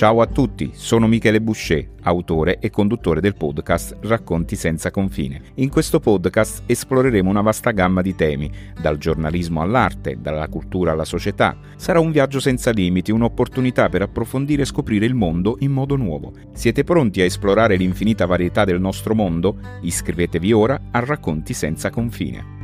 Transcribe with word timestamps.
Ciao 0.00 0.22
a 0.22 0.26
tutti, 0.26 0.70
sono 0.72 1.06
Michele 1.06 1.42
Boucher, 1.42 1.86
autore 2.04 2.58
e 2.58 2.70
conduttore 2.70 3.20
del 3.20 3.36
podcast 3.36 3.98
Racconti 4.00 4.56
senza 4.56 4.90
confine. 4.90 5.42
In 5.56 5.68
questo 5.68 6.00
podcast 6.00 6.62
esploreremo 6.64 7.28
una 7.28 7.42
vasta 7.42 7.70
gamma 7.72 8.00
di 8.00 8.14
temi, 8.14 8.50
dal 8.80 8.96
giornalismo 8.96 9.60
all'arte, 9.60 10.16
dalla 10.18 10.48
cultura 10.48 10.92
alla 10.92 11.04
società. 11.04 11.54
Sarà 11.76 12.00
un 12.00 12.12
viaggio 12.12 12.40
senza 12.40 12.70
limiti, 12.70 13.12
un'opportunità 13.12 13.90
per 13.90 14.00
approfondire 14.00 14.62
e 14.62 14.64
scoprire 14.64 15.04
il 15.04 15.12
mondo 15.12 15.58
in 15.60 15.70
modo 15.70 15.96
nuovo. 15.96 16.32
Siete 16.54 16.82
pronti 16.82 17.20
a 17.20 17.24
esplorare 17.24 17.76
l'infinita 17.76 18.24
varietà 18.24 18.64
del 18.64 18.80
nostro 18.80 19.14
mondo? 19.14 19.58
Iscrivetevi 19.82 20.50
ora 20.50 20.80
a 20.92 21.00
Racconti 21.00 21.52
senza 21.52 21.90
confine. 21.90 22.59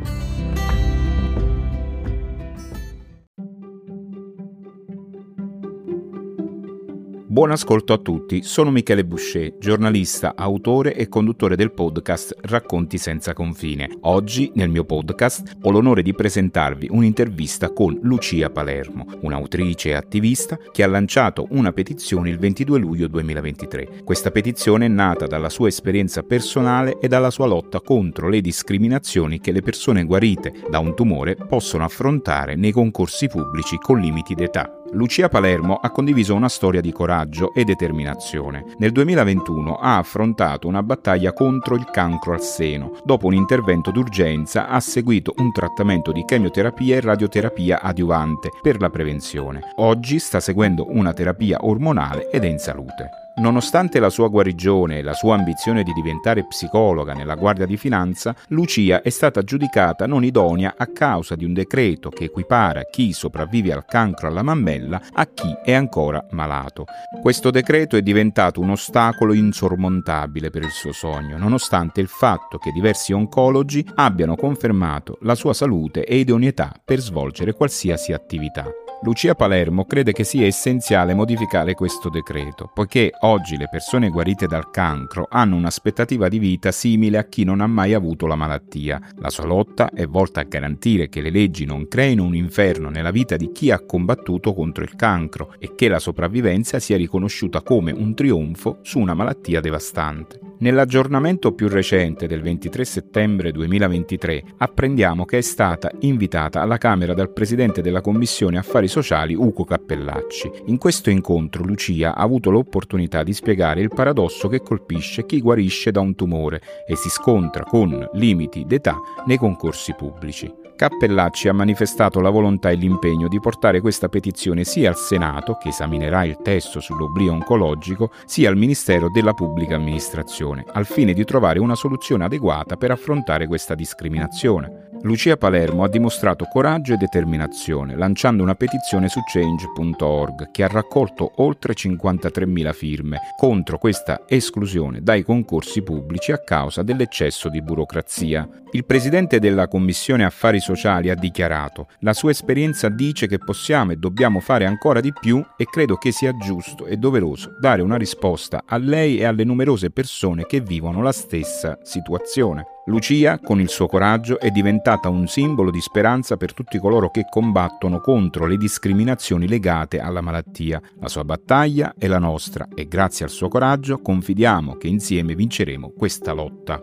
Buon 7.36 7.50
ascolto 7.50 7.92
a 7.92 7.98
tutti, 7.98 8.42
sono 8.42 8.70
Michele 8.70 9.04
Boucher, 9.04 9.58
giornalista, 9.58 10.32
autore 10.34 10.94
e 10.94 11.06
conduttore 11.06 11.54
del 11.54 11.70
podcast 11.70 12.34
Racconti 12.40 12.96
senza 12.96 13.34
confine. 13.34 13.90
Oggi 14.04 14.52
nel 14.54 14.70
mio 14.70 14.86
podcast 14.86 15.58
ho 15.60 15.70
l'onore 15.70 16.00
di 16.00 16.14
presentarvi 16.14 16.88
un'intervista 16.90 17.74
con 17.74 17.98
Lucia 18.00 18.48
Palermo, 18.48 19.04
un'autrice 19.20 19.90
e 19.90 19.94
attivista 19.96 20.58
che 20.72 20.82
ha 20.82 20.86
lanciato 20.86 21.46
una 21.50 21.72
petizione 21.72 22.30
il 22.30 22.38
22 22.38 22.78
luglio 22.78 23.06
2023. 23.06 24.00
Questa 24.02 24.30
petizione 24.30 24.86
è 24.86 24.88
nata 24.88 25.26
dalla 25.26 25.50
sua 25.50 25.68
esperienza 25.68 26.22
personale 26.22 26.98
e 26.98 27.06
dalla 27.06 27.30
sua 27.30 27.44
lotta 27.44 27.82
contro 27.82 28.30
le 28.30 28.40
discriminazioni 28.40 29.40
che 29.40 29.52
le 29.52 29.60
persone 29.60 30.04
guarite 30.04 30.54
da 30.70 30.78
un 30.78 30.94
tumore 30.94 31.36
possono 31.36 31.84
affrontare 31.84 32.56
nei 32.56 32.72
concorsi 32.72 33.26
pubblici 33.26 33.76
con 33.76 34.00
limiti 34.00 34.34
d'età. 34.34 34.84
Lucia 34.92 35.28
Palermo 35.28 35.76
ha 35.76 35.90
condiviso 35.90 36.34
una 36.34 36.48
storia 36.48 36.80
di 36.80 36.92
coraggio 36.92 37.52
e 37.52 37.64
determinazione. 37.64 38.64
Nel 38.78 38.92
2021 38.92 39.76
ha 39.76 39.98
affrontato 39.98 40.68
una 40.68 40.82
battaglia 40.82 41.32
contro 41.32 41.74
il 41.74 41.84
cancro 41.90 42.32
al 42.32 42.40
seno. 42.40 42.92
Dopo 43.04 43.26
un 43.26 43.34
intervento 43.34 43.90
d'urgenza 43.90 44.68
ha 44.68 44.80
seguito 44.80 45.34
un 45.38 45.52
trattamento 45.52 46.12
di 46.12 46.24
chemioterapia 46.24 46.96
e 46.96 47.00
radioterapia 47.00 47.80
adiuvante 47.80 48.50
per 48.62 48.80
la 48.80 48.90
prevenzione. 48.90 49.72
Oggi 49.76 50.18
sta 50.18 50.40
seguendo 50.40 50.86
una 50.88 51.12
terapia 51.12 51.58
ormonale 51.62 52.30
ed 52.30 52.44
è 52.44 52.48
in 52.48 52.58
salute. 52.58 53.25
Nonostante 53.38 54.00
la 54.00 54.08
sua 54.08 54.28
guarigione 54.28 54.98
e 54.98 55.02
la 55.02 55.12
sua 55.12 55.34
ambizione 55.34 55.82
di 55.82 55.92
diventare 55.92 56.46
psicologa 56.46 57.12
nella 57.12 57.34
Guardia 57.34 57.66
di 57.66 57.76
Finanza, 57.76 58.34
Lucia 58.48 59.02
è 59.02 59.10
stata 59.10 59.42
giudicata 59.42 60.06
non 60.06 60.24
idonea 60.24 60.72
a 60.74 60.86
causa 60.86 61.36
di 61.36 61.44
un 61.44 61.52
decreto 61.52 62.08
che 62.08 62.24
equipara 62.24 62.84
chi 62.84 63.12
sopravvive 63.12 63.74
al 63.74 63.84
cancro 63.84 64.28
alla 64.28 64.42
mammella 64.42 65.02
a 65.12 65.26
chi 65.26 65.54
è 65.62 65.74
ancora 65.74 66.26
malato. 66.30 66.86
Questo 67.20 67.50
decreto 67.50 67.98
è 67.98 68.00
diventato 68.00 68.60
un 68.60 68.70
ostacolo 68.70 69.34
insormontabile 69.34 70.48
per 70.48 70.62
il 70.62 70.70
suo 70.70 70.92
sogno, 70.92 71.36
nonostante 71.36 72.00
il 72.00 72.08
fatto 72.08 72.56
che 72.56 72.72
diversi 72.72 73.12
oncologi 73.12 73.86
abbiano 73.96 74.34
confermato 74.34 75.18
la 75.20 75.34
sua 75.34 75.52
salute 75.52 76.06
e 76.06 76.16
idoneità 76.16 76.72
per 76.82 77.00
svolgere 77.00 77.52
qualsiasi 77.52 78.14
attività. 78.14 78.64
Lucia 79.02 79.34
Palermo 79.34 79.84
crede 79.84 80.12
che 80.12 80.24
sia 80.24 80.46
essenziale 80.46 81.12
modificare 81.12 81.74
questo 81.74 82.08
decreto, 82.08 82.70
poiché 82.72 83.12
oggi 83.20 83.58
le 83.58 83.68
persone 83.70 84.08
guarite 84.08 84.46
dal 84.46 84.70
cancro 84.70 85.26
hanno 85.30 85.54
un'aspettativa 85.56 86.28
di 86.28 86.38
vita 86.38 86.72
simile 86.72 87.18
a 87.18 87.24
chi 87.24 87.44
non 87.44 87.60
ha 87.60 87.66
mai 87.66 87.92
avuto 87.92 88.26
la 88.26 88.36
malattia. 88.36 88.98
La 89.18 89.28
sua 89.28 89.44
lotta 89.44 89.90
è 89.90 90.06
volta 90.06 90.40
a 90.40 90.44
garantire 90.44 91.10
che 91.10 91.20
le 91.20 91.30
leggi 91.30 91.66
non 91.66 91.88
creino 91.88 92.24
un 92.24 92.34
inferno 92.34 92.88
nella 92.88 93.10
vita 93.10 93.36
di 93.36 93.52
chi 93.52 93.70
ha 93.70 93.84
combattuto 93.84 94.54
contro 94.54 94.82
il 94.82 94.96
cancro 94.96 95.54
e 95.58 95.74
che 95.74 95.88
la 95.88 95.98
sopravvivenza 95.98 96.78
sia 96.80 96.96
riconosciuta 96.96 97.60
come 97.60 97.92
un 97.92 98.14
trionfo 98.14 98.78
su 98.80 98.98
una 98.98 99.14
malattia 99.14 99.60
devastante. 99.60 100.45
Nell'aggiornamento 100.58 101.52
più 101.52 101.68
recente 101.68 102.26
del 102.26 102.40
23 102.40 102.82
settembre 102.84 103.52
2023 103.52 104.42
apprendiamo 104.56 105.26
che 105.26 105.38
è 105.38 105.40
stata 105.42 105.90
invitata 106.00 106.62
alla 106.62 106.78
Camera 106.78 107.12
dal 107.12 107.30
Presidente 107.30 107.82
della 107.82 108.00
Commissione 108.00 108.56
Affari 108.56 108.88
Sociali 108.88 109.34
Ugo 109.34 109.64
Cappellacci. 109.64 110.50
In 110.66 110.78
questo 110.78 111.10
incontro 111.10 111.62
Lucia 111.62 112.14
ha 112.14 112.22
avuto 112.22 112.50
l'opportunità 112.50 113.22
di 113.22 113.34
spiegare 113.34 113.82
il 113.82 113.90
paradosso 113.94 114.48
che 114.48 114.60
colpisce 114.60 115.26
chi 115.26 115.42
guarisce 115.42 115.90
da 115.90 116.00
un 116.00 116.14
tumore 116.14 116.62
e 116.88 116.96
si 116.96 117.10
scontra 117.10 117.64
con 117.64 118.08
limiti 118.14 118.64
d'età 118.64 118.96
nei 119.26 119.36
concorsi 119.36 119.94
pubblici. 119.94 120.65
Cappellacci 120.76 121.48
ha 121.48 121.54
manifestato 121.54 122.20
la 122.20 122.28
volontà 122.28 122.68
e 122.68 122.74
l'impegno 122.74 123.28
di 123.28 123.40
portare 123.40 123.80
questa 123.80 124.10
petizione 124.10 124.62
sia 124.62 124.90
al 124.90 124.96
Senato, 124.96 125.56
che 125.56 125.70
esaminerà 125.70 126.24
il 126.24 126.36
testo 126.42 126.80
sull'oblio 126.80 127.32
oncologico, 127.32 128.10
sia 128.26 128.50
al 128.50 128.58
Ministero 128.58 129.08
della 129.08 129.32
Pubblica 129.32 129.76
Amministrazione, 129.76 130.64
al 130.70 130.84
fine 130.84 131.14
di 131.14 131.24
trovare 131.24 131.60
una 131.60 131.74
soluzione 131.74 132.24
adeguata 132.24 132.76
per 132.76 132.90
affrontare 132.90 133.46
questa 133.46 133.74
discriminazione. 133.74 134.85
Lucia 135.02 135.36
Palermo 135.36 135.84
ha 135.84 135.88
dimostrato 135.88 136.46
coraggio 136.46 136.94
e 136.94 136.96
determinazione 136.96 137.96
lanciando 137.96 138.42
una 138.42 138.54
petizione 138.54 139.08
su 139.08 139.20
change.org 139.22 140.50
che 140.50 140.64
ha 140.64 140.68
raccolto 140.68 141.32
oltre 141.36 141.74
53.000 141.74 142.72
firme 142.72 143.18
contro 143.36 143.78
questa 143.78 144.22
esclusione 144.26 145.02
dai 145.02 145.22
concorsi 145.22 145.82
pubblici 145.82 146.32
a 146.32 146.38
causa 146.38 146.82
dell'eccesso 146.82 147.48
di 147.48 147.62
burocrazia. 147.62 148.48
Il 148.72 148.84
presidente 148.84 149.38
della 149.38 149.68
Commissione 149.68 150.24
Affari 150.24 150.60
Sociali 150.60 151.08
ha 151.08 151.14
dichiarato 151.14 151.88
la 152.00 152.12
sua 152.12 152.30
esperienza 152.30 152.88
dice 152.88 153.26
che 153.28 153.38
possiamo 153.38 153.92
e 153.92 153.96
dobbiamo 153.96 154.40
fare 154.40 154.66
ancora 154.66 155.00
di 155.00 155.12
più 155.12 155.44
e 155.56 155.66
credo 155.66 155.96
che 155.96 156.10
sia 156.10 156.36
giusto 156.36 156.86
e 156.86 156.96
doveroso 156.96 157.56
dare 157.60 157.82
una 157.82 157.96
risposta 157.96 158.64
a 158.66 158.76
lei 158.76 159.18
e 159.18 159.24
alle 159.24 159.44
numerose 159.44 159.90
persone 159.90 160.46
che 160.46 160.60
vivono 160.60 161.00
la 161.00 161.12
stessa 161.12 161.78
situazione. 161.82 162.75
Lucia, 162.88 163.40
con 163.40 163.60
il 163.60 163.68
suo 163.68 163.88
coraggio, 163.88 164.38
è 164.38 164.50
diventata 164.50 165.08
un 165.08 165.26
simbolo 165.26 165.72
di 165.72 165.80
speranza 165.80 166.36
per 166.36 166.54
tutti 166.54 166.78
coloro 166.78 167.10
che 167.10 167.26
combattono 167.28 168.00
contro 168.00 168.46
le 168.46 168.56
discriminazioni 168.56 169.48
legate 169.48 169.98
alla 169.98 170.20
malattia. 170.20 170.80
La 171.00 171.08
sua 171.08 171.24
battaglia 171.24 171.94
è 171.98 172.06
la 172.06 172.20
nostra 172.20 172.68
e 172.72 172.86
grazie 172.86 173.24
al 173.24 173.30
suo 173.32 173.48
coraggio 173.48 173.98
confidiamo 173.98 174.76
che 174.76 174.86
insieme 174.86 175.34
vinceremo 175.34 175.94
questa 175.96 176.32
lotta. 176.32 176.80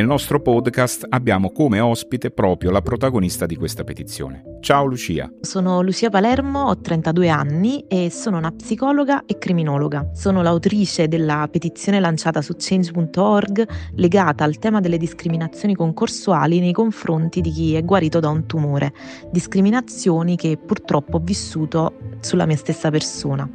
Nel 0.00 0.08
nostro 0.08 0.40
podcast 0.40 1.04
abbiamo 1.10 1.52
come 1.52 1.78
ospite 1.78 2.30
proprio 2.30 2.70
la 2.70 2.80
protagonista 2.80 3.44
di 3.44 3.54
questa 3.54 3.84
petizione. 3.84 4.56
Ciao 4.60 4.86
Lucia. 4.86 5.30
Sono 5.42 5.82
Lucia 5.82 6.08
Palermo, 6.08 6.68
ho 6.68 6.80
32 6.80 7.28
anni 7.28 7.84
e 7.86 8.08
sono 8.08 8.38
una 8.38 8.50
psicologa 8.50 9.26
e 9.26 9.36
criminologa. 9.36 10.08
Sono 10.14 10.40
l'autrice 10.40 11.06
della 11.06 11.46
petizione 11.50 12.00
lanciata 12.00 12.40
su 12.40 12.54
change.org 12.56 13.68
legata 13.96 14.42
al 14.42 14.56
tema 14.56 14.80
delle 14.80 14.96
discriminazioni 14.96 15.74
concorsuali 15.74 16.60
nei 16.60 16.72
confronti 16.72 17.42
di 17.42 17.50
chi 17.50 17.74
è 17.74 17.84
guarito 17.84 18.20
da 18.20 18.30
un 18.30 18.46
tumore, 18.46 18.94
discriminazioni 19.30 20.34
che 20.34 20.56
purtroppo 20.56 21.18
ho 21.18 21.20
vissuto 21.22 21.92
sulla 22.20 22.46
mia 22.46 22.56
stessa 22.56 22.88
persona. 22.88 23.46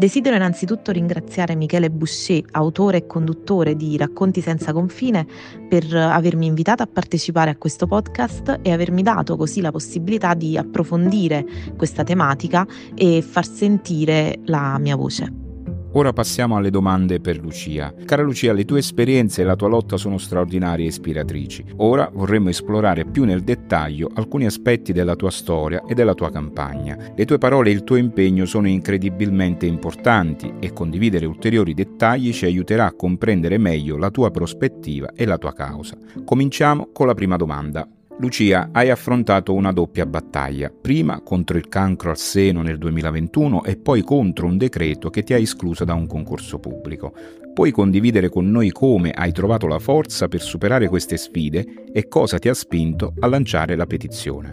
Desidero 0.00 0.34
innanzitutto 0.34 0.92
ringraziare 0.92 1.54
Michele 1.54 1.90
Boucher, 1.90 2.42
autore 2.52 2.96
e 2.96 3.06
conduttore 3.06 3.76
di 3.76 3.98
Racconti 3.98 4.40
senza 4.40 4.72
confine, 4.72 5.26
per 5.68 5.94
avermi 5.94 6.46
invitato 6.46 6.82
a 6.82 6.86
partecipare 6.86 7.50
a 7.50 7.56
questo 7.56 7.86
podcast 7.86 8.60
e 8.62 8.72
avermi 8.72 9.02
dato 9.02 9.36
così 9.36 9.60
la 9.60 9.70
possibilità 9.70 10.32
di 10.32 10.56
approfondire 10.56 11.44
questa 11.76 12.02
tematica 12.02 12.66
e 12.94 13.20
far 13.20 13.46
sentire 13.46 14.38
la 14.46 14.78
mia 14.78 14.96
voce. 14.96 15.49
Ora 15.92 16.12
passiamo 16.12 16.56
alle 16.56 16.70
domande 16.70 17.18
per 17.18 17.40
Lucia. 17.40 17.92
Cara 18.04 18.22
Lucia, 18.22 18.52
le 18.52 18.64
tue 18.64 18.78
esperienze 18.78 19.42
e 19.42 19.44
la 19.44 19.56
tua 19.56 19.66
lotta 19.66 19.96
sono 19.96 20.18
straordinarie 20.18 20.84
e 20.84 20.88
ispiratrici. 20.88 21.64
Ora 21.78 22.08
vorremmo 22.12 22.48
esplorare 22.48 23.04
più 23.04 23.24
nel 23.24 23.42
dettaglio 23.42 24.08
alcuni 24.14 24.46
aspetti 24.46 24.92
della 24.92 25.16
tua 25.16 25.32
storia 25.32 25.82
e 25.88 25.94
della 25.94 26.14
tua 26.14 26.30
campagna. 26.30 26.96
Le 27.16 27.24
tue 27.24 27.38
parole 27.38 27.70
e 27.70 27.72
il 27.72 27.82
tuo 27.82 27.96
impegno 27.96 28.44
sono 28.44 28.68
incredibilmente 28.68 29.66
importanti 29.66 30.54
e 30.60 30.72
condividere 30.72 31.26
ulteriori 31.26 31.74
dettagli 31.74 32.32
ci 32.32 32.44
aiuterà 32.44 32.86
a 32.86 32.94
comprendere 32.94 33.58
meglio 33.58 33.96
la 33.96 34.12
tua 34.12 34.30
prospettiva 34.30 35.10
e 35.12 35.24
la 35.24 35.38
tua 35.38 35.52
causa. 35.52 35.96
Cominciamo 36.24 36.90
con 36.92 37.08
la 37.08 37.14
prima 37.14 37.36
domanda. 37.36 37.84
Lucia, 38.20 38.68
hai 38.72 38.90
affrontato 38.90 39.54
una 39.54 39.72
doppia 39.72 40.04
battaglia, 40.04 40.70
prima 40.70 41.22
contro 41.22 41.56
il 41.56 41.68
cancro 41.68 42.10
al 42.10 42.18
seno 42.18 42.60
nel 42.60 42.76
2021 42.76 43.64
e 43.64 43.78
poi 43.78 44.02
contro 44.02 44.46
un 44.46 44.58
decreto 44.58 45.08
che 45.08 45.22
ti 45.22 45.32
ha 45.32 45.38
esclusa 45.38 45.86
da 45.86 45.94
un 45.94 46.06
concorso 46.06 46.58
pubblico. 46.58 47.14
Puoi 47.54 47.70
condividere 47.70 48.28
con 48.28 48.50
noi 48.50 48.72
come 48.72 49.10
hai 49.10 49.32
trovato 49.32 49.66
la 49.66 49.78
forza 49.78 50.28
per 50.28 50.42
superare 50.42 50.86
queste 50.88 51.16
sfide 51.16 51.86
e 51.94 52.08
cosa 52.08 52.38
ti 52.38 52.50
ha 52.50 52.54
spinto 52.54 53.14
a 53.20 53.26
lanciare 53.26 53.74
la 53.74 53.86
petizione? 53.86 54.52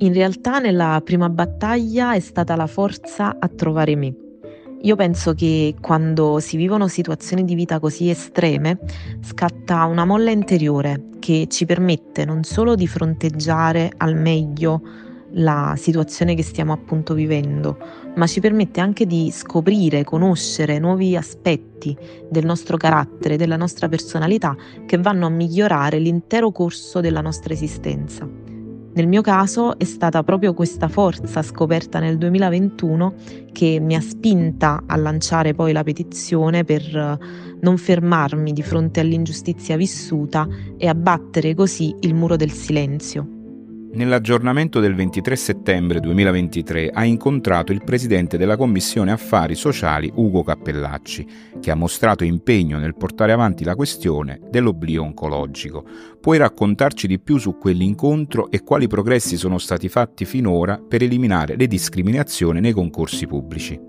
In 0.00 0.12
realtà 0.12 0.58
nella 0.58 1.00
prima 1.02 1.30
battaglia 1.30 2.14
è 2.14 2.20
stata 2.20 2.54
la 2.54 2.66
forza 2.66 3.36
a 3.38 3.48
trovare 3.48 3.96
me. 3.96 4.29
Io 4.82 4.96
penso 4.96 5.34
che 5.34 5.74
quando 5.78 6.40
si 6.40 6.56
vivono 6.56 6.88
situazioni 6.88 7.44
di 7.44 7.54
vita 7.54 7.78
così 7.78 8.08
estreme 8.08 8.78
scatta 9.20 9.84
una 9.84 10.06
molla 10.06 10.30
interiore 10.30 11.08
che 11.18 11.48
ci 11.50 11.66
permette 11.66 12.24
non 12.24 12.44
solo 12.44 12.74
di 12.74 12.86
fronteggiare 12.86 13.92
al 13.98 14.16
meglio 14.16 14.80
la 15.32 15.74
situazione 15.76 16.34
che 16.34 16.42
stiamo 16.42 16.72
appunto 16.72 17.12
vivendo, 17.12 17.76
ma 18.16 18.26
ci 18.26 18.40
permette 18.40 18.80
anche 18.80 19.04
di 19.04 19.30
scoprire, 19.30 20.02
conoscere 20.02 20.78
nuovi 20.78 21.14
aspetti 21.14 21.94
del 22.30 22.46
nostro 22.46 22.78
carattere, 22.78 23.36
della 23.36 23.56
nostra 23.56 23.86
personalità 23.86 24.56
che 24.86 24.96
vanno 24.96 25.26
a 25.26 25.30
migliorare 25.30 25.98
l'intero 25.98 26.50
corso 26.52 27.00
della 27.00 27.20
nostra 27.20 27.52
esistenza. 27.52 28.39
Nel 28.92 29.06
mio 29.06 29.22
caso 29.22 29.78
è 29.78 29.84
stata 29.84 30.24
proprio 30.24 30.52
questa 30.52 30.88
forza 30.88 31.42
scoperta 31.42 32.00
nel 32.00 32.18
2021 32.18 33.14
che 33.52 33.78
mi 33.80 33.94
ha 33.94 34.00
spinta 34.00 34.82
a 34.86 34.96
lanciare 34.96 35.54
poi 35.54 35.72
la 35.72 35.84
petizione 35.84 36.64
per 36.64 37.18
non 37.60 37.76
fermarmi 37.76 38.52
di 38.52 38.62
fronte 38.62 39.00
all'ingiustizia 39.00 39.76
vissuta 39.76 40.48
e 40.76 40.88
abbattere 40.88 41.54
così 41.54 41.94
il 42.00 42.14
muro 42.14 42.34
del 42.34 42.50
silenzio. 42.50 43.39
Nell'aggiornamento 43.92 44.78
del 44.78 44.94
23 44.94 45.34
settembre 45.34 45.98
2023 45.98 46.90
ha 46.90 47.04
incontrato 47.04 47.72
il 47.72 47.82
presidente 47.82 48.38
della 48.38 48.56
Commissione 48.56 49.10
Affari 49.10 49.56
Sociali 49.56 50.10
Ugo 50.14 50.44
Cappellacci, 50.44 51.26
che 51.60 51.72
ha 51.72 51.74
mostrato 51.74 52.22
impegno 52.22 52.78
nel 52.78 52.94
portare 52.94 53.32
avanti 53.32 53.64
la 53.64 53.74
questione 53.74 54.40
dell'oblio 54.48 55.02
oncologico. 55.02 55.84
Puoi 56.20 56.38
raccontarci 56.38 57.08
di 57.08 57.18
più 57.18 57.38
su 57.38 57.58
quell'incontro 57.58 58.48
e 58.48 58.62
quali 58.62 58.86
progressi 58.86 59.36
sono 59.36 59.58
stati 59.58 59.88
fatti 59.88 60.24
finora 60.24 60.78
per 60.78 61.02
eliminare 61.02 61.56
le 61.56 61.66
discriminazioni 61.66 62.60
nei 62.60 62.72
concorsi 62.72 63.26
pubblici? 63.26 63.88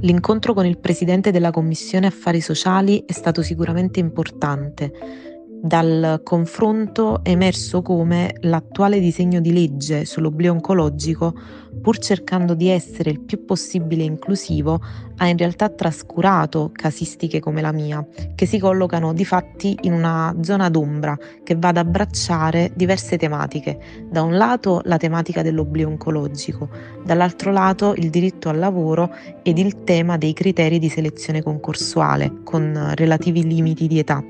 L'incontro 0.00 0.52
con 0.52 0.66
il 0.66 0.78
presidente 0.78 1.30
della 1.30 1.50
Commissione 1.50 2.06
Affari 2.06 2.42
Sociali 2.42 3.02
è 3.06 3.12
stato 3.12 3.40
sicuramente 3.40 3.98
importante 3.98 5.33
dal 5.64 6.20
confronto 6.22 7.24
è 7.24 7.30
emerso 7.30 7.80
come 7.80 8.34
l'attuale 8.42 9.00
disegno 9.00 9.40
di 9.40 9.50
legge 9.50 10.04
sull'oblio 10.04 10.52
oncologico, 10.52 11.32
pur 11.80 11.96
cercando 11.96 12.52
di 12.52 12.68
essere 12.68 13.08
il 13.08 13.20
più 13.20 13.46
possibile 13.46 14.02
inclusivo, 14.02 14.78
ha 15.16 15.26
in 15.26 15.38
realtà 15.38 15.70
trascurato 15.70 16.70
casistiche 16.70 17.40
come 17.40 17.62
la 17.62 17.72
mia, 17.72 18.06
che 18.34 18.44
si 18.44 18.58
collocano 18.58 19.14
di 19.14 19.24
fatti 19.24 19.74
in 19.82 19.94
una 19.94 20.36
zona 20.42 20.68
d'ombra 20.68 21.16
che 21.42 21.54
va 21.54 21.68
ad 21.68 21.78
abbracciare 21.78 22.70
diverse 22.74 23.16
tematiche. 23.16 24.06
Da 24.10 24.20
un 24.20 24.36
lato 24.36 24.82
la 24.84 24.98
tematica 24.98 25.40
dell'oblio 25.40 25.88
oncologico, 25.88 26.68
dall'altro 27.02 27.52
lato 27.52 27.94
il 27.96 28.10
diritto 28.10 28.50
al 28.50 28.58
lavoro 28.58 29.10
ed 29.42 29.56
il 29.56 29.82
tema 29.82 30.18
dei 30.18 30.34
criteri 30.34 30.78
di 30.78 30.90
selezione 30.90 31.42
concorsuale, 31.42 32.42
con 32.44 32.92
relativi 32.94 33.42
limiti 33.46 33.86
di 33.86 33.98
età. 33.98 34.22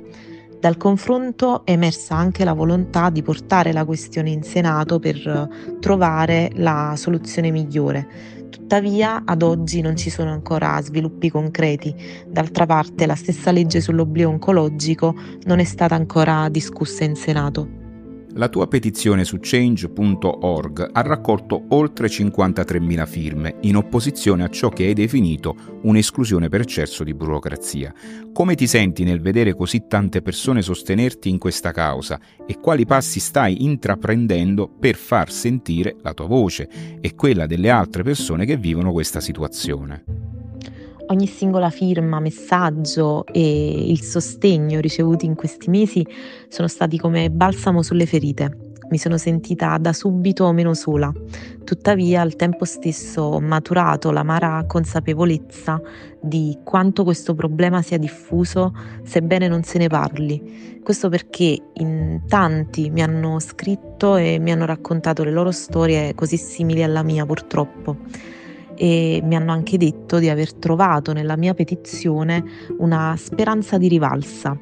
Dal 0.65 0.79
confronto 0.79 1.67
è 1.67 1.73
emersa 1.73 2.17
anche 2.17 2.43
la 2.43 2.55
volontà 2.55 3.11
di 3.11 3.21
portare 3.21 3.71
la 3.71 3.85
questione 3.85 4.31
in 4.31 4.43
Senato 4.43 4.99
per 4.99 5.47
trovare 5.79 6.53
la 6.55 6.95
soluzione 6.97 7.51
migliore. 7.51 8.49
Tuttavia, 8.49 9.25
ad 9.27 9.43
oggi 9.43 9.83
non 9.83 9.95
ci 9.95 10.09
sono 10.09 10.31
ancora 10.33 10.81
sviluppi 10.81 11.29
concreti. 11.29 11.95
D'altra 12.27 12.65
parte, 12.65 13.05
la 13.05 13.15
stessa 13.15 13.51
legge 13.51 13.83
sull'oblio 13.83 14.31
oncologico 14.31 15.15
non 15.43 15.59
è 15.59 15.65
stata 15.65 15.97
ancora 15.97 16.49
discussa 16.49 17.05
in 17.05 17.15
Senato. 17.15 17.84
La 18.37 18.49
tua 18.49 18.67
petizione 18.67 19.25
su 19.25 19.39
change.org 19.41 20.89
ha 20.93 21.01
raccolto 21.03 21.67
oltre 21.69 22.09
53.000 22.09 23.07
firme 23.07 23.59
in 23.61 23.77
opposizione 23.77 24.43
a 24.43 24.49
ciò 24.49 24.71
che 24.71 24.87
hai 24.87 24.93
definito 24.93 25.55
un'esclusione 25.83 26.49
per 26.49 26.63
eccesso 26.63 27.05
di 27.05 27.15
burocrazia. 27.15 27.95
Come 28.33 28.57
ti 28.57 28.67
senti 28.67 29.05
nel 29.05 29.21
vedere 29.21 29.55
così 29.55 29.85
tante 29.87 30.21
persone 30.21 30.63
sostenerti 30.63 31.29
in 31.29 31.39
questa 31.39 31.71
causa 31.71 32.19
e 32.45 32.59
quali 32.59 32.85
passi 32.85 33.21
stai 33.21 33.63
intraprendendo 33.63 34.69
per 34.69 34.97
far 34.97 35.31
sentire 35.31 35.95
la 36.03 36.13
tua 36.13 36.27
voce 36.27 36.69
e 37.01 37.15
quella 37.15 37.47
delle 37.47 37.71
altre 37.71 38.03
persone 38.03 38.45
che 38.47 38.57
vivono 38.57 38.91
questa 38.91 39.21
situazione? 39.21 40.24
Ogni 41.09 41.27
singola 41.27 41.69
firma, 41.69 42.19
messaggio 42.19 43.27
e 43.27 43.91
il 43.91 44.01
sostegno 44.01 44.81
ricevuti 44.81 45.27
in 45.27 45.35
questi 45.35 45.69
mesi 45.69 46.05
sono 46.49 46.67
stati 46.67 46.99
come 46.99 47.31
balsamo 47.31 47.83
sulle 47.83 48.07
ferite. 48.07 48.73
Mi 48.89 48.97
sono 48.97 49.19
sentita 49.19 49.77
da 49.79 49.93
subito 49.93 50.51
meno 50.53 50.73
sola. 50.73 51.13
Tuttavia, 51.63 52.23
al 52.23 52.37
tempo 52.37 52.65
stesso 52.65 53.21
ho 53.21 53.41
maturato 53.41 54.13
l'amara 54.13 54.65
consapevolezza 54.67 55.81
di 56.23 56.59
quanto 56.65 57.05
questo 57.05 57.35
problema 57.35 57.83
sia 57.83 57.99
diffuso, 57.99 58.73
sebbene 59.03 59.47
non 59.47 59.63
se 59.63 59.77
ne 59.77 59.89
parli. 59.89 60.81
Questo 60.83 61.11
perché 61.11 61.59
in 61.75 62.23
tanti 62.27 62.89
mi 62.89 63.03
hanno 63.03 63.39
scritto 63.41 64.17
e 64.17 64.39
mi 64.39 64.53
hanno 64.53 64.65
raccontato 64.65 65.23
le 65.23 65.33
loro 65.33 65.51
storie 65.51 66.15
così 66.15 66.39
simili 66.39 66.83
alla 66.83 67.03
mia, 67.03 67.27
purtroppo 67.27 67.99
e 68.77 69.21
mi 69.23 69.37
hanno 69.37 69.53
anche 69.53 69.77
detto 69.77 70.19
di 70.19 70.29
aver 70.29 70.55
trovato 70.55 71.13
nella 71.13 71.37
mia 71.37 71.55
petizione 71.55 72.45
una 72.79 73.15
speranza 73.17 73.79
di 73.79 73.89
rivalsa. 73.89 74.59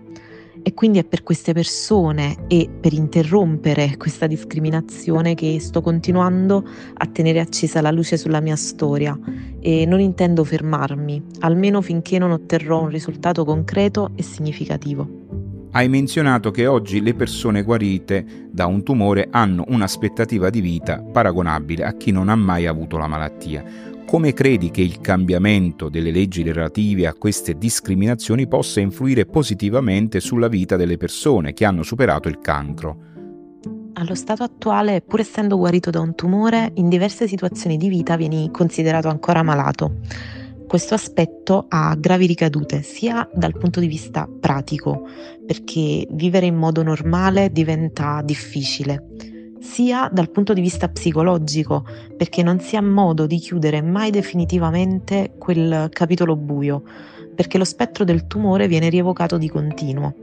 E 0.65 0.75
quindi 0.75 1.01
è 1.01 1.05
per 1.05 1.25
queste 1.25 1.53
persone 1.53 2.45
e 2.47 2.69
per 2.81 2.93
interrompere 2.93 3.97
questa 3.97 4.29
discriminazione 4.29 5.35
che 5.35 5.59
sto 5.59 5.81
continuando 5.81 6.65
a 6.95 7.07
tenere 7.07 7.41
accesa 7.41 7.81
la 7.81 7.91
luce 7.91 8.17
sulla 8.17 8.41
mia 8.41 8.55
storia 8.55 9.19
e 9.61 9.85
non 9.87 9.99
intendo 9.99 10.45
fermarmi, 10.45 11.21
almeno 11.41 11.81
finché 11.81 12.19
non 12.19 12.31
otterrò 12.31 12.83
un 12.83 12.91
risultato 12.91 13.45
concreto 13.45 14.11
e 14.15 14.23
significativo. 14.23 15.21
Hai 15.75 15.89
menzionato 15.89 16.51
che 16.51 16.67
oggi 16.67 17.01
le 17.01 17.15
persone 17.15 17.63
guarite 17.63 18.47
da 18.51 18.67
un 18.67 18.83
tumore 18.83 19.29
hanno 19.31 19.65
un'aspettativa 19.69 20.51
di 20.51 20.61
vita 20.61 21.03
paragonabile 21.03 21.85
a 21.85 21.97
chi 21.97 22.11
non 22.11 22.29
ha 22.29 22.37
mai 22.37 22.67
avuto 22.67 22.99
la 22.99 23.07
malattia. 23.07 23.65
Come 24.07 24.35
credi 24.35 24.71
che 24.71 24.83
il 24.83 25.01
cambiamento 25.01 25.89
delle 25.89 26.11
leggi 26.11 26.43
relative 26.43 27.07
a 27.07 27.15
queste 27.15 27.57
discriminazioni 27.57 28.47
possa 28.47 28.81
influire 28.81 29.25
positivamente 29.25 30.21
sulla 30.21 30.49
vita 30.49 30.77
delle 30.77 30.99
persone 30.99 31.55
che 31.55 31.65
hanno 31.65 31.83
superato 31.83 32.29
il 32.29 32.39
cancro? 32.39 32.97
Allo 33.95 34.15
stato 34.15 34.43
attuale, 34.43 35.01
pur 35.01 35.21
essendo 35.21 35.57
guarito 35.57 35.89
da 35.91 36.01
un 36.01 36.15
tumore, 36.15 36.73
in 36.75 36.91
diverse 36.91 37.27
situazioni 37.27 37.79
di 37.79 37.89
vita 37.89 38.17
vieni 38.17 38.51
considerato 38.51 39.09
ancora 39.09 39.43
malato. 39.43 40.01
Questo 40.67 40.95
aspetto 40.95 41.67
ha 41.69 41.95
gravi 41.97 42.27
ricadute 42.27 42.83
sia 42.83 43.29
dal 43.33 43.57
punto 43.57 43.81
di 43.81 43.87
vista 43.87 44.29
pratico, 44.41 45.07
perché 45.47 46.07
vivere 46.11 46.47
in 46.47 46.57
modo 46.57 46.83
normale 46.83 47.51
diventa 47.51 48.21
difficile, 48.25 49.07
sia 49.63 50.11
dal 50.13 50.31
punto 50.31 50.53
di 50.53 50.61
vista 50.61 50.89
psicologico, 50.89 51.87
perché 52.17 52.43
non 52.43 52.59
si 52.59 52.77
ha 52.77 52.83
modo 52.83 53.27
di 53.27 53.39
chiudere 53.39 53.81
mai 53.81 54.11
definitivamente 54.11 55.35
quel 55.39 55.89
capitolo 55.91 56.35
buio, 56.35 56.83
perché 57.35 57.59
lo 57.59 57.65
spettro 57.65 58.05
del 58.05 58.27
tumore 58.27 58.67
viene 58.67 58.89
rievocato 58.89 59.39
di 59.39 59.49
continuo. 59.49 60.15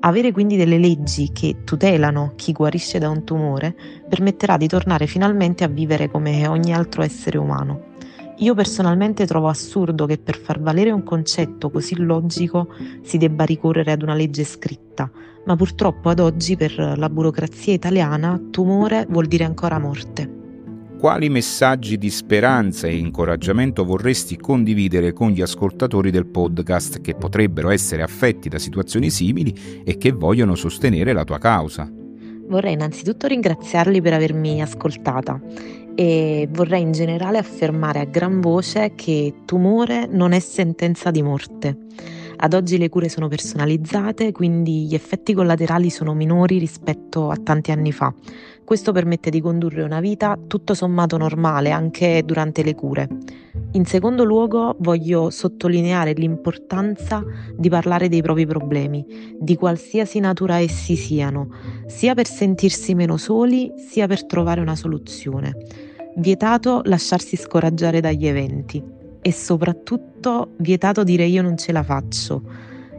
Avere 0.00 0.30
quindi 0.30 0.56
delle 0.56 0.78
leggi 0.78 1.32
che 1.32 1.64
tutelano 1.64 2.34
chi 2.36 2.52
guarisce 2.52 3.00
da 3.00 3.10
un 3.10 3.24
tumore 3.24 3.74
permetterà 4.08 4.56
di 4.56 4.68
tornare 4.68 5.06
finalmente 5.06 5.64
a 5.64 5.68
vivere 5.68 6.08
come 6.08 6.46
ogni 6.46 6.72
altro 6.72 7.02
essere 7.02 7.38
umano. 7.38 7.94
Io 8.40 8.54
personalmente 8.54 9.24
trovo 9.24 9.48
assurdo 9.48 10.04
che 10.04 10.18
per 10.18 10.38
far 10.38 10.60
valere 10.60 10.90
un 10.90 11.02
concetto 11.02 11.70
così 11.70 11.96
logico 11.96 12.68
si 13.02 13.16
debba 13.16 13.44
ricorrere 13.44 13.92
ad 13.92 14.02
una 14.02 14.12
legge 14.12 14.44
scritta, 14.44 15.10
ma 15.46 15.56
purtroppo 15.56 16.10
ad 16.10 16.20
oggi 16.20 16.54
per 16.54 16.94
la 16.96 17.08
burocrazia 17.08 17.72
italiana 17.72 18.38
tumore 18.50 19.06
vuol 19.08 19.26
dire 19.26 19.44
ancora 19.44 19.78
morte. 19.78 20.44
Quali 20.98 21.30
messaggi 21.30 21.96
di 21.96 22.10
speranza 22.10 22.86
e 22.86 22.96
incoraggiamento 22.96 23.84
vorresti 23.84 24.36
condividere 24.36 25.14
con 25.14 25.30
gli 25.30 25.40
ascoltatori 25.40 26.10
del 26.10 26.26
podcast 26.26 27.00
che 27.00 27.14
potrebbero 27.14 27.70
essere 27.70 28.02
affetti 28.02 28.50
da 28.50 28.58
situazioni 28.58 29.08
simili 29.08 29.82
e 29.82 29.96
che 29.96 30.12
vogliono 30.12 30.54
sostenere 30.54 31.14
la 31.14 31.24
tua 31.24 31.38
causa? 31.38 31.90
Vorrei 32.48 32.74
innanzitutto 32.74 33.26
ringraziarli 33.26 34.00
per 34.00 34.12
avermi 34.12 34.62
ascoltata 34.62 35.40
e 35.94 36.48
vorrei 36.50 36.82
in 36.82 36.92
generale 36.92 37.38
affermare 37.38 38.00
a 38.00 38.04
gran 38.04 38.40
voce 38.40 38.92
che 38.94 39.34
tumore 39.46 40.06
non 40.06 40.32
è 40.32 40.38
sentenza 40.38 41.10
di 41.10 41.22
morte. 41.22 41.78
Ad 42.38 42.52
oggi 42.52 42.76
le 42.76 42.90
cure 42.90 43.08
sono 43.08 43.28
personalizzate, 43.28 44.30
quindi 44.30 44.86
gli 44.86 44.94
effetti 44.94 45.32
collaterali 45.32 45.88
sono 45.88 46.12
minori 46.12 46.58
rispetto 46.58 47.30
a 47.30 47.36
tanti 47.36 47.72
anni 47.72 47.92
fa. 47.92 48.12
Questo 48.66 48.90
permette 48.90 49.30
di 49.30 49.40
condurre 49.40 49.84
una 49.84 50.00
vita 50.00 50.36
tutto 50.44 50.74
sommato 50.74 51.16
normale 51.16 51.70
anche 51.70 52.24
durante 52.24 52.64
le 52.64 52.74
cure. 52.74 53.06
In 53.74 53.84
secondo 53.84 54.24
luogo 54.24 54.74
voglio 54.80 55.30
sottolineare 55.30 56.14
l'importanza 56.14 57.22
di 57.56 57.68
parlare 57.68 58.08
dei 58.08 58.22
propri 58.22 58.44
problemi, 58.44 59.36
di 59.38 59.54
qualsiasi 59.54 60.18
natura 60.18 60.58
essi 60.58 60.96
siano, 60.96 61.48
sia 61.86 62.14
per 62.14 62.26
sentirsi 62.26 62.96
meno 62.96 63.16
soli, 63.18 63.72
sia 63.76 64.08
per 64.08 64.26
trovare 64.26 64.60
una 64.60 64.74
soluzione. 64.74 65.52
Vietato 66.16 66.80
lasciarsi 66.86 67.36
scoraggiare 67.36 68.00
dagli 68.00 68.26
eventi 68.26 68.82
e 69.22 69.32
soprattutto 69.32 70.54
vietato 70.56 71.04
dire 71.04 71.24
io 71.24 71.40
non 71.40 71.56
ce 71.56 71.70
la 71.70 71.84
faccio. 71.84 72.42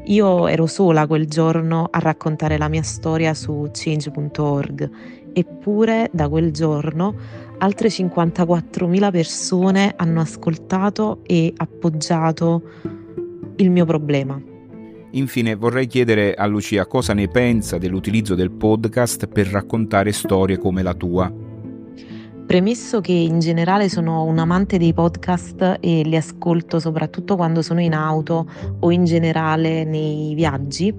Io 0.06 0.48
ero 0.48 0.68
sola 0.68 1.06
quel 1.06 1.28
giorno 1.28 1.90
a 1.92 2.00
raccontare 2.00 2.58
la 2.58 2.70
mia 2.70 2.84
storia 2.84 3.34
su 3.34 3.68
change.org, 3.74 4.90
eppure 5.38 6.10
da 6.12 6.28
quel 6.28 6.52
giorno 6.52 7.14
altre 7.60 7.90
54.000 7.90 9.12
persone 9.12 9.94
hanno 9.96 10.20
ascoltato 10.20 11.20
e 11.28 11.54
appoggiato 11.56 12.64
il 13.58 13.70
mio 13.70 13.86
problema. 13.86 14.42
Infine 15.12 15.54
vorrei 15.54 15.86
chiedere 15.86 16.34
a 16.34 16.48
Lucia 16.48 16.88
cosa 16.88 17.14
ne 17.14 17.28
pensa 17.28 17.78
dell'utilizzo 17.78 18.34
del 18.34 18.50
podcast 18.50 19.28
per 19.28 19.48
raccontare 19.48 20.12
storie 20.12 20.58
come 20.58 20.82
la 20.82 20.96
tua. 20.96 21.32
Premesso 22.48 23.00
che 23.02 23.12
in 23.12 23.40
generale 23.40 23.90
sono 23.90 24.24
un 24.24 24.40
amante 24.40 24.78
dei 24.78 24.94
podcast 24.94 25.78
e 25.80 26.02
li 26.04 26.16
ascolto 26.16 26.80
soprattutto 26.80 27.36
quando 27.36 27.62
sono 27.62 27.82
in 27.82 27.94
auto 27.94 28.50
o 28.80 28.90
in 28.90 29.04
generale 29.04 29.84
nei 29.84 30.34
viaggi, 30.34 30.94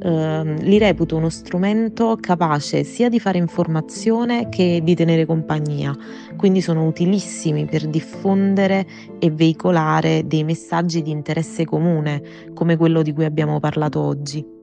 eh, 0.00 0.54
li 0.60 0.78
reputo 0.78 1.16
uno 1.16 1.28
strumento 1.28 2.16
capace 2.20 2.84
sia 2.84 3.08
di 3.08 3.18
fare 3.20 3.38
informazione 3.38 4.48
che 4.48 4.80
di 4.82 4.94
tenere 4.94 5.26
compagnia, 5.26 5.96
quindi 6.36 6.60
sono 6.60 6.86
utilissimi 6.86 7.64
per 7.66 7.86
diffondere 7.86 8.86
e 9.18 9.30
veicolare 9.30 10.26
dei 10.26 10.44
messaggi 10.44 11.02
di 11.02 11.10
interesse 11.10 11.64
comune 11.64 12.22
come 12.54 12.76
quello 12.76 13.02
di 13.02 13.12
cui 13.12 13.24
abbiamo 13.24 13.60
parlato 13.60 14.00
oggi. 14.00 14.57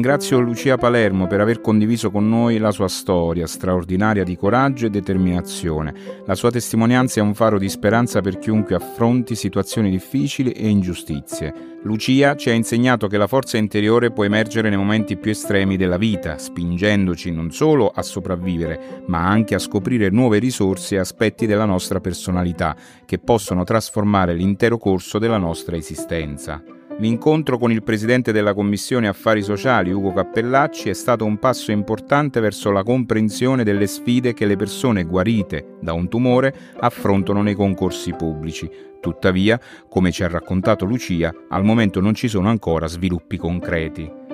Ringrazio 0.00 0.40
Lucia 0.40 0.78
Palermo 0.78 1.26
per 1.26 1.42
aver 1.42 1.60
condiviso 1.60 2.10
con 2.10 2.26
noi 2.26 2.56
la 2.56 2.70
sua 2.70 2.88
storia 2.88 3.46
straordinaria 3.46 4.24
di 4.24 4.34
coraggio 4.34 4.86
e 4.86 4.88
determinazione. 4.88 5.92
La 6.24 6.34
sua 6.34 6.50
testimonianza 6.50 7.20
è 7.20 7.22
un 7.22 7.34
faro 7.34 7.58
di 7.58 7.68
speranza 7.68 8.22
per 8.22 8.38
chiunque 8.38 8.74
affronti 8.74 9.34
situazioni 9.34 9.90
difficili 9.90 10.52
e 10.52 10.70
ingiustizie. 10.70 11.52
Lucia 11.82 12.34
ci 12.34 12.48
ha 12.48 12.54
insegnato 12.54 13.08
che 13.08 13.18
la 13.18 13.26
forza 13.26 13.58
interiore 13.58 14.10
può 14.10 14.24
emergere 14.24 14.70
nei 14.70 14.78
momenti 14.78 15.18
più 15.18 15.32
estremi 15.32 15.76
della 15.76 15.98
vita, 15.98 16.38
spingendoci 16.38 17.30
non 17.30 17.50
solo 17.50 17.88
a 17.94 18.00
sopravvivere, 18.00 19.02
ma 19.04 19.28
anche 19.28 19.54
a 19.54 19.58
scoprire 19.58 20.08
nuove 20.08 20.38
risorse 20.38 20.94
e 20.94 21.00
aspetti 21.00 21.44
della 21.44 21.66
nostra 21.66 22.00
personalità 22.00 22.74
che 23.04 23.18
possono 23.18 23.64
trasformare 23.64 24.32
l'intero 24.32 24.78
corso 24.78 25.18
della 25.18 25.36
nostra 25.36 25.76
esistenza. 25.76 26.79
L'incontro 26.98 27.56
con 27.56 27.72
il 27.72 27.82
presidente 27.82 28.30
della 28.30 28.52
Commissione 28.52 29.08
Affari 29.08 29.42
Sociali, 29.42 29.90
Ugo 29.90 30.12
Cappellacci, 30.12 30.90
è 30.90 30.92
stato 30.92 31.24
un 31.24 31.38
passo 31.38 31.70
importante 31.70 32.40
verso 32.40 32.70
la 32.70 32.82
comprensione 32.82 33.64
delle 33.64 33.86
sfide 33.86 34.34
che 34.34 34.44
le 34.44 34.56
persone 34.56 35.04
guarite 35.04 35.76
da 35.80 35.94
un 35.94 36.08
tumore 36.08 36.54
affrontano 36.78 37.40
nei 37.42 37.54
concorsi 37.54 38.12
pubblici. 38.12 38.70
Tuttavia, 39.00 39.58
come 39.88 40.10
ci 40.10 40.22
ha 40.24 40.28
raccontato 40.28 40.84
Lucia, 40.84 41.32
al 41.48 41.64
momento 41.64 42.00
non 42.00 42.14
ci 42.14 42.28
sono 42.28 42.50
ancora 42.50 42.86
sviluppi 42.86 43.38
concreti. 43.38 44.29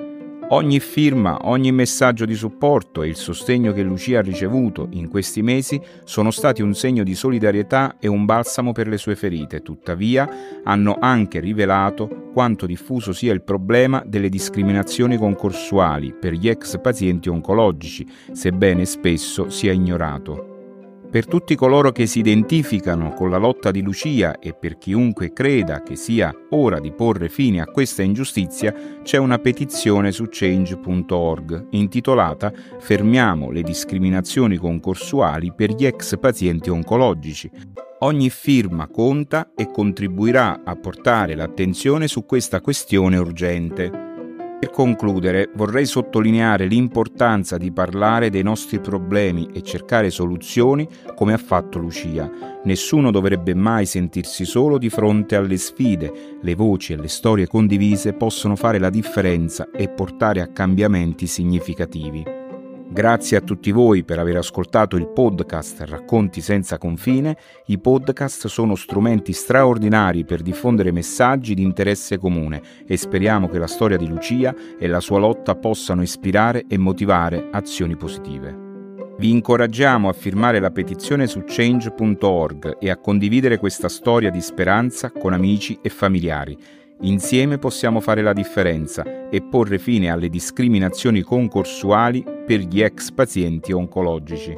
Ogni 0.49 0.79
firma, 0.79 1.39
ogni 1.49 1.73
messaggio 1.73 2.23
di 2.23 2.33
supporto 2.33 3.03
e 3.03 3.09
il 3.09 3.17
sostegno 3.17 3.73
che 3.73 3.81
Lucia 3.81 4.19
ha 4.19 4.21
ricevuto 4.21 4.87
in 4.91 5.09
questi 5.09 5.41
mesi 5.41 5.77
sono 6.05 6.31
stati 6.31 6.61
un 6.61 6.73
segno 6.73 7.03
di 7.03 7.15
solidarietà 7.15 7.97
e 7.99 8.07
un 8.07 8.23
balsamo 8.23 8.71
per 8.71 8.87
le 8.87 8.97
sue 8.97 9.17
ferite, 9.17 9.61
tuttavia 9.61 10.61
hanno 10.63 10.95
anche 11.01 11.41
rivelato 11.41 12.29
quanto 12.31 12.65
diffuso 12.65 13.11
sia 13.11 13.33
il 13.33 13.43
problema 13.43 14.01
delle 14.05 14.29
discriminazioni 14.29 15.17
concorsuali 15.17 16.13
per 16.13 16.31
gli 16.31 16.47
ex 16.47 16.79
pazienti 16.79 17.27
oncologici, 17.27 18.07
sebbene 18.31 18.85
spesso 18.85 19.49
sia 19.49 19.73
ignorato. 19.73 20.56
Per 21.09 21.25
tutti 21.25 21.55
coloro 21.55 21.93
che 21.93 22.05
si 22.05 22.19
identificano 22.19 23.13
con 23.13 23.29
la 23.29 23.37
lotta 23.37 23.71
di 23.71 23.81
Lucia 23.81 24.39
e 24.39 24.53
per 24.53 24.77
chiunque 24.77 25.31
creda 25.31 25.81
che 25.81 25.95
sia 25.95 26.33
ora 26.49 26.81
di 26.81 26.91
porre 26.91 27.29
fine 27.29 27.61
a 27.61 27.65
questa 27.65 28.03
ingiustizia, 28.03 28.73
c'è 29.03 29.17
una 29.17 29.39
petizione 29.39 30.11
su 30.11 30.25
change.org 30.29 31.67
intitolata 31.71 32.51
Fermiamo 32.79 33.51
le 33.51 33.61
discriminazioni 33.61 34.57
concorsuali 34.57 35.53
per 35.55 35.71
gli 35.71 35.85
ex 35.85 36.19
pazienti 36.19 36.69
oncologici. 36.69 37.49
Ogni 37.99 38.29
firma 38.29 38.87
conta 38.89 39.51
e 39.55 39.71
contribuirà 39.71 40.61
a 40.65 40.75
portare 40.75 41.35
l'attenzione 41.35 42.07
su 42.07 42.25
questa 42.25 42.59
questione 42.59 43.17
urgente. 43.17 44.06
Per 44.59 44.71
concludere 44.71 45.51
vorrei 45.53 45.85
sottolineare 45.85 46.65
l'importanza 46.65 47.57
di 47.57 47.71
parlare 47.71 48.31
dei 48.31 48.41
nostri 48.41 48.79
problemi 48.79 49.49
e 49.53 49.61
cercare 49.61 50.09
soluzioni 50.09 50.87
come 51.15 51.33
ha 51.33 51.37
fatto 51.37 51.77
Lucia. 51.77 52.27
Nessuno 52.63 53.11
dovrebbe 53.11 53.53
mai 53.53 53.85
sentirsi 53.85 54.45
solo 54.45 54.79
di 54.79 54.89
fronte 54.89 55.35
alle 55.35 55.57
sfide. 55.57 56.39
Le 56.41 56.55
voci 56.55 56.93
e 56.93 56.97
le 56.97 57.07
storie 57.07 57.45
condivise 57.45 58.13
possono 58.13 58.55
fare 58.55 58.79
la 58.79 58.89
differenza 58.89 59.69
e 59.71 59.89
portare 59.89 60.41
a 60.41 60.47
cambiamenti 60.47 61.27
significativi. 61.27 62.36
Grazie 62.89 63.37
a 63.37 63.41
tutti 63.41 63.71
voi 63.71 64.03
per 64.03 64.17
aver 64.17 64.37
ascoltato 64.37 64.95
il 64.95 65.09
podcast 65.09 65.81
Racconti 65.81 66.41
senza 66.41 66.77
confine. 66.77 67.37
I 67.67 67.79
podcast 67.79 68.47
sono 68.47 68.75
strumenti 68.75 69.33
straordinari 69.33 70.25
per 70.25 70.41
diffondere 70.41 70.91
messaggi 70.91 71.53
di 71.53 71.63
interesse 71.63 72.17
comune 72.17 72.61
e 72.87 72.95
speriamo 72.97 73.49
che 73.49 73.59
la 73.59 73.67
storia 73.67 73.97
di 73.97 74.07
Lucia 74.07 74.55
e 74.79 74.87
la 74.87 75.01
sua 75.01 75.19
lotta 75.19 75.55
possano 75.55 76.01
ispirare 76.01 76.65
e 76.67 76.77
motivare 76.77 77.49
azioni 77.51 77.95
positive. 77.97 78.65
Vi 79.19 79.31
incoraggiamo 79.31 80.09
a 80.09 80.13
firmare 80.13 80.59
la 80.59 80.71
petizione 80.71 81.27
su 81.27 81.43
change.org 81.45 82.77
e 82.79 82.89
a 82.89 82.97
condividere 82.97 83.57
questa 83.57 83.89
storia 83.89 84.29
di 84.29 84.41
speranza 84.41 85.11
con 85.11 85.33
amici 85.33 85.77
e 85.81 85.89
familiari. 85.89 86.57
Insieme 87.01 87.59
possiamo 87.59 87.99
fare 87.99 88.21
la 88.23 88.33
differenza 88.33 89.29
e 89.29 89.41
porre 89.41 89.77
fine 89.77 90.09
alle 90.09 90.29
discriminazioni 90.29 91.21
concorsuali 91.21 92.23
per 92.45 92.59
gli 92.61 92.81
ex 92.81 93.11
pazienti 93.11 93.71
oncologici. 93.71 94.57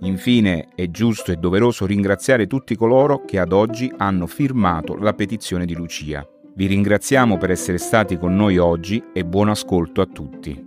Infine 0.00 0.68
è 0.74 0.90
giusto 0.90 1.32
e 1.32 1.36
doveroso 1.36 1.84
ringraziare 1.84 2.46
tutti 2.46 2.76
coloro 2.76 3.24
che 3.24 3.38
ad 3.38 3.52
oggi 3.52 3.92
hanno 3.96 4.26
firmato 4.26 4.96
la 4.96 5.12
petizione 5.12 5.66
di 5.66 5.74
Lucia. 5.74 6.26
Vi 6.54 6.66
ringraziamo 6.66 7.36
per 7.36 7.50
essere 7.50 7.76
stati 7.76 8.16
con 8.16 8.34
noi 8.34 8.56
oggi 8.56 9.02
e 9.12 9.24
buon 9.24 9.50
ascolto 9.50 10.00
a 10.00 10.06
tutti. 10.06 10.65